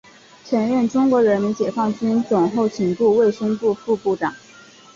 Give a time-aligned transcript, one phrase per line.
[0.43, 4.33] 曾任中国人民解放军总后勤部卫生部副部长。